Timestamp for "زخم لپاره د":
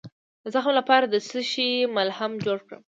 0.53-1.15